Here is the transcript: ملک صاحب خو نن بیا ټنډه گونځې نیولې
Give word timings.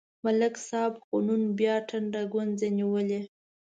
ملک 0.23 0.53
صاحب 0.69 0.93
خو 1.03 1.15
نن 1.27 1.41
بیا 1.59 1.75
ټنډه 1.89 2.21
گونځې 2.33 2.69
نیولې 2.77 3.21